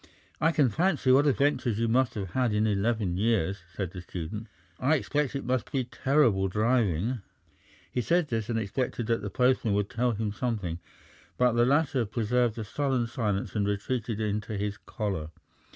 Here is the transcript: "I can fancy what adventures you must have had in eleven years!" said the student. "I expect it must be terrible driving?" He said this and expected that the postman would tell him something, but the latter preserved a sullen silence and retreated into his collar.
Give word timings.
"I 0.39 0.51
can 0.51 0.69
fancy 0.69 1.11
what 1.11 1.27
adventures 1.27 1.77
you 1.77 1.87
must 1.87 2.15
have 2.15 2.31
had 2.31 2.55
in 2.55 2.65
eleven 2.65 3.17
years!" 3.17 3.59
said 3.75 3.91
the 3.91 4.01
student. 4.01 4.47
"I 4.79 4.95
expect 4.95 5.35
it 5.35 5.45
must 5.45 5.71
be 5.71 5.83
terrible 5.83 6.47
driving?" 6.47 7.21
He 7.91 8.01
said 8.01 8.27
this 8.29 8.49
and 8.49 8.57
expected 8.57 9.05
that 9.05 9.21
the 9.21 9.29
postman 9.29 9.75
would 9.75 9.91
tell 9.91 10.13
him 10.13 10.31
something, 10.33 10.79
but 11.37 11.51
the 11.51 11.67
latter 11.67 12.03
preserved 12.07 12.57
a 12.57 12.63
sullen 12.63 13.05
silence 13.05 13.53
and 13.55 13.67
retreated 13.67 14.19
into 14.19 14.57
his 14.57 14.75
collar. 14.75 15.29